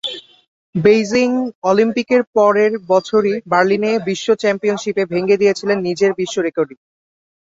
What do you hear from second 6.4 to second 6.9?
রেকর্ডই।